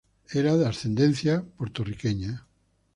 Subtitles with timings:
[0.31, 2.47] Era de ascendencia puertorriqueña.